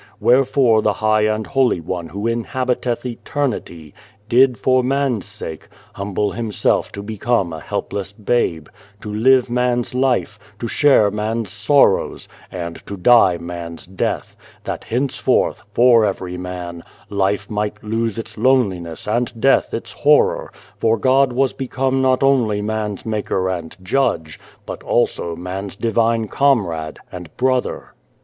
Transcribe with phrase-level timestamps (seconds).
[0.19, 3.93] Wherefore the High and Holy One Who inhabiteth eternity,
[4.27, 8.67] did for man's sake, humble Himself to become a helpless babe,
[9.01, 15.61] to live man's life, to share man's sorrows, and to die man's death, that henceforth,
[15.71, 16.81] for every man,
[17.11, 22.59] life might lose its loneliness and death its horror, for God was become not only
[22.59, 27.93] man's Maker and Judge, but also man's divine Comrade and Brother.